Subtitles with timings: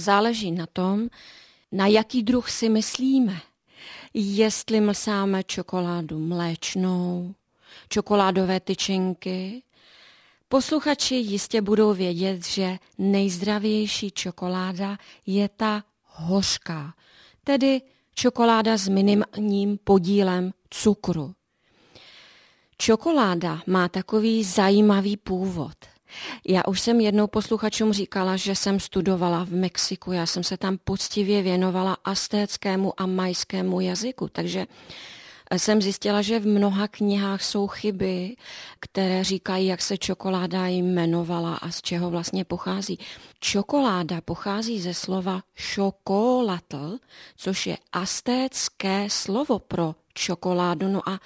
[0.00, 1.08] záleží na tom,
[1.72, 3.40] na jaký druh si myslíme.
[4.14, 7.34] Jestli mlsáme čokoládu mléčnou,
[7.88, 9.62] čokoládové tyčinky,
[10.48, 16.94] posluchači jistě budou vědět, že nejzdravější čokoláda je ta hořká,
[17.44, 17.82] tedy
[18.14, 21.34] čokoláda s minimálním podílem cukru.
[22.76, 25.89] Čokoláda má takový zajímavý původ.
[26.48, 30.12] Já už jsem jednou posluchačům říkala, že jsem studovala v Mexiku.
[30.12, 34.66] Já jsem se tam poctivě věnovala astéckému a majskému jazyku, takže
[35.56, 38.36] jsem zjistila, že v mnoha knihách jsou chyby,
[38.80, 42.98] které říkají, jak se čokoláda jmenovala a z čeho vlastně pochází.
[43.40, 46.98] Čokoláda pochází ze slova šokolatl,
[47.36, 50.88] což je astécké slovo pro čokoládu.
[50.88, 51.20] No a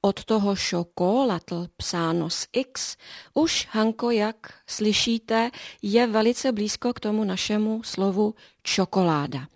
[0.00, 2.96] od toho šokolatl psáno s X,
[3.34, 5.50] už Hanko, jak slyšíte,
[5.82, 9.46] je velice blízko k tomu našemu slovu čokoláda.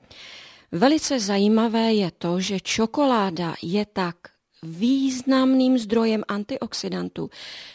[0.72, 4.16] Velice zajímavé je to, že čokoláda je tak
[4.62, 7.30] významným zdrojem antioxidantů,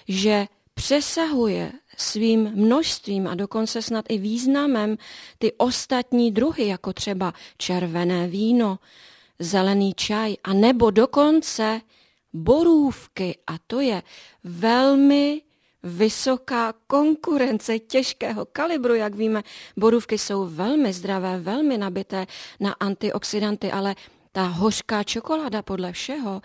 [0.07, 4.97] že přesahuje svým množstvím a dokonce snad i významem
[5.37, 8.79] ty ostatní druhy, jako třeba červené víno,
[9.39, 11.81] zelený čaj a nebo dokonce
[12.33, 13.37] borůvky.
[13.47, 14.03] A to je
[14.43, 15.41] velmi
[15.83, 19.43] vysoká konkurence těžkého kalibru, jak víme.
[19.77, 22.27] Borůvky jsou velmi zdravé, velmi nabité
[22.59, 23.95] na antioxidanty, ale
[24.31, 26.41] ta hořká čokoláda podle všeho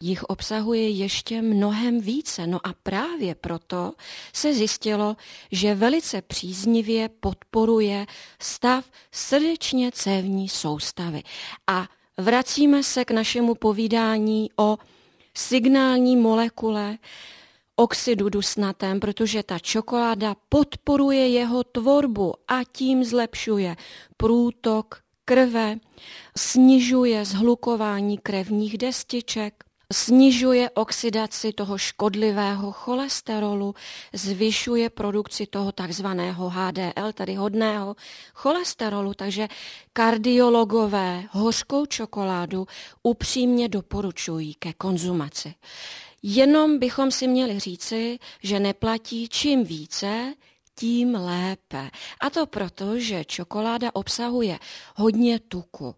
[0.00, 2.46] jich obsahuje ještě mnohem více.
[2.46, 3.92] No a právě proto
[4.32, 5.16] se zjistilo,
[5.52, 8.06] že velice příznivě podporuje
[8.38, 11.22] stav srdečně cévní soustavy.
[11.66, 11.88] A
[12.18, 14.76] vracíme se k našemu povídání o
[15.36, 16.98] signální molekule,
[17.76, 23.76] oxidu dusnatém, protože ta čokoláda podporuje jeho tvorbu a tím zlepšuje
[24.16, 25.76] průtok krve,
[26.36, 33.74] snižuje zhlukování krevních destiček, snižuje oxidaci toho škodlivého cholesterolu,
[34.12, 37.96] zvyšuje produkci toho takzvaného HDL, tedy hodného
[38.34, 39.48] cholesterolu, takže
[39.92, 42.66] kardiologové hořkou čokoládu
[43.02, 45.54] upřímně doporučují ke konzumaci.
[46.22, 50.34] Jenom bychom si měli říci, že neplatí čím více,
[50.74, 51.90] tím lépe.
[52.20, 54.58] A to proto, že čokoláda obsahuje
[54.96, 55.94] hodně tuku.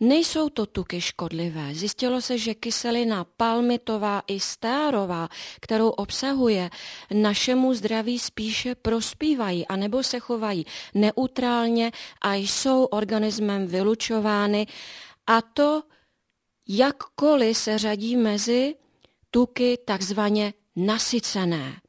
[0.00, 1.74] Nejsou to tuky škodlivé.
[1.74, 5.28] Zjistilo se, že kyselina palmitová i stárová,
[5.60, 6.70] kterou obsahuje,
[7.14, 14.66] našemu zdraví spíše prospívají, anebo se chovají neutrálně a jsou organismem vylučovány.
[15.26, 15.82] A to
[16.68, 18.74] jakkoliv se řadí mezi
[19.30, 21.80] tuky takzvaně nasycené.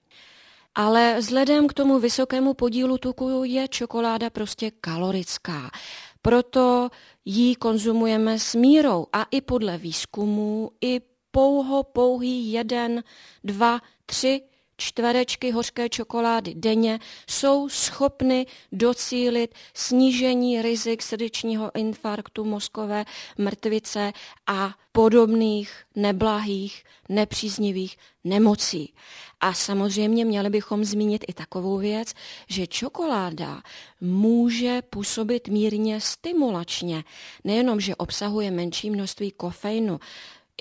[0.76, 5.72] Ale vzhledem k tomu vysokému podílu tuku je čokoláda prostě kalorická.
[6.22, 6.90] Proto
[7.26, 11.02] ji konzumujeme s mírou a i podle výzkumu, i
[11.32, 13.04] pouho pouhý jeden,
[13.44, 14.42] dva, tři
[14.82, 17.00] čtverečky hořké čokolády denně
[17.30, 23.06] jsou schopny docílit snížení rizik srdečního infarktu, mozkové
[23.38, 24.12] mrtvice
[24.48, 28.94] a podobných neblahých, nepříznivých nemocí.
[29.40, 32.14] A samozřejmě měli bychom zmínit i takovou věc,
[32.48, 33.62] že čokoláda
[34.02, 37.04] může působit mírně stimulačně.
[37.44, 40.00] Nejenom, že obsahuje menší množství kofeinu,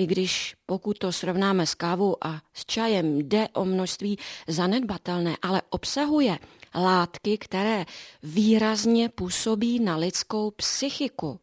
[0.00, 4.18] i když pokud to srovnáme s kávou a s čajem, jde o množství
[4.48, 6.38] zanedbatelné, ale obsahuje
[6.74, 7.84] látky, které
[8.22, 11.40] výrazně působí na lidskou psychiku.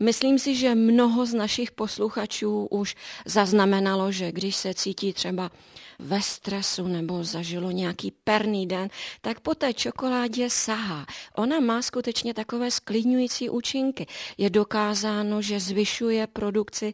[0.00, 2.94] Myslím si, že mnoho z našich posluchačů už
[3.26, 5.50] zaznamenalo, že když se cítí třeba
[5.98, 8.88] ve stresu nebo zažilo nějaký perný den,
[9.20, 11.06] tak po té čokoládě sahá.
[11.36, 14.06] Ona má skutečně takové sklidňující účinky.
[14.38, 16.92] Je dokázáno, že zvyšuje produkci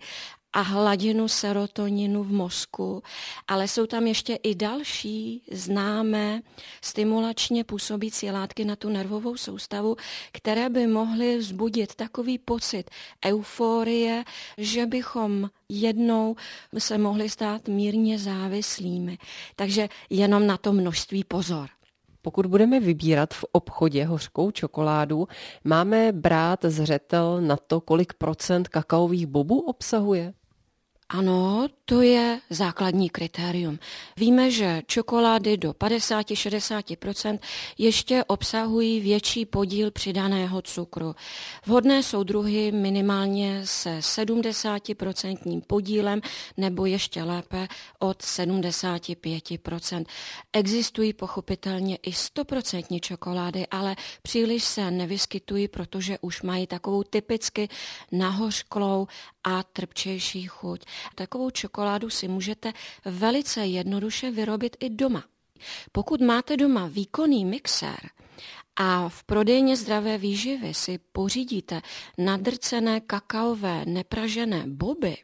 [0.53, 3.03] a hladinu serotoninu v mozku,
[3.49, 6.43] ale jsou tam ještě i další známé
[6.83, 9.97] stimulačně působící látky na tu nervovou soustavu,
[10.33, 12.91] které by mohly vzbudit takový pocit
[13.27, 14.25] euforie,
[14.59, 16.37] že bychom jednou
[16.79, 19.19] se mohli stát mírně závislými.
[19.57, 21.69] Takže jenom na to množství pozor.
[22.23, 25.29] Pokud budeme vybírat v obchodě hořkou čokoládu,
[25.65, 30.33] máme brát zřetel na to, kolik procent kakaových bobů obsahuje?
[31.13, 33.79] Ano, to je základní kritérium.
[34.17, 37.39] Víme, že čokolády do 50-60%
[37.79, 41.15] ještě obsahují větší podíl přidaného cukru.
[41.67, 46.21] Vhodné jsou druhy minimálně se 70% podílem
[46.57, 47.69] nebo ještě lépe
[47.99, 50.05] od 75%.
[50.53, 57.69] Existují pochopitelně i 100% čokolády, ale příliš se nevyskytují, protože už mají takovou typicky
[58.13, 59.07] nahořklou
[59.45, 60.81] a trpčejší chuť.
[61.15, 62.73] Takovou čokoládu si můžete
[63.05, 65.25] velice jednoduše vyrobit i doma.
[65.93, 68.11] Pokud máte doma výkonný mixér,
[68.77, 71.83] a v prodejně zdravé výživy si pořídíte
[72.19, 75.17] nadrcené kakaové nepražené boby,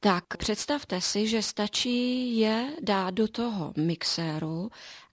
[0.00, 4.70] tak představte si, že stačí je dát do toho mixéru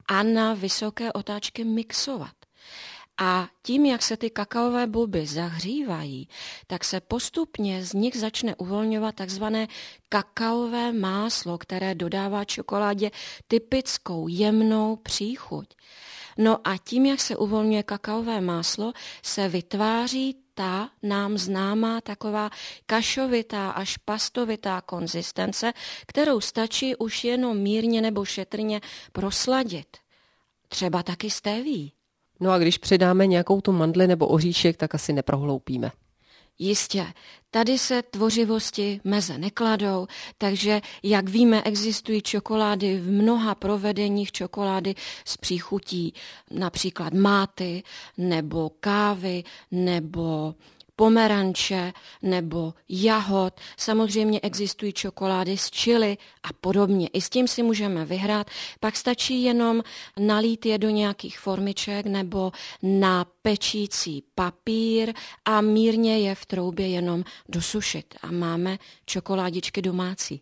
[0.07, 2.42] a na vysoké otáčky mixovat.
[3.18, 6.27] A tím, jak se ty kakaové bulby zahřívají,
[6.68, 9.68] tak se postupně z nich začne uvolňovat takzvané
[10.10, 13.12] kakaové máslo, které dodává čokoládě
[13.48, 15.68] typickou jemnou příchuť.
[16.38, 18.94] No a tím, jak se uvolňuje kakaové máslo,
[19.24, 22.50] se vytváří ta nám známá taková
[22.86, 25.74] kašovitá až pastovitá konzistence,
[26.07, 28.81] kterou stačí už jenom mírně nebo šetrně
[29.12, 29.98] prosladit.
[30.68, 31.94] Třeba taky stéví.
[32.43, 35.91] No a když přidáme nějakou tu mandli nebo oříšek, tak asi neprohloupíme.
[36.59, 37.05] Jistě,
[37.51, 40.07] tady se tvořivosti meze nekladou,
[40.37, 44.95] takže, jak víme, existují čokolády v mnoha provedeních čokolády
[45.25, 46.13] s příchutí
[46.51, 47.83] například máty,
[48.17, 50.55] nebo kávy, nebo
[50.95, 53.53] pomeranče nebo jahod.
[53.77, 57.07] Samozřejmě existují čokolády z čili a podobně.
[57.07, 58.47] I s tím si můžeme vyhrát.
[58.79, 59.83] Pak stačí jenom
[60.19, 62.51] nalít je do nějakých formiček nebo
[62.83, 65.13] na pečící papír
[65.45, 68.15] a mírně je v troubě jenom dosušit.
[68.21, 70.41] A máme čokoládičky domácí.